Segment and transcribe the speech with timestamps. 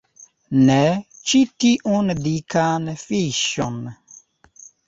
[0.69, 0.77] Ne,
[1.31, 3.81] ĉi tiun dikan fiŝon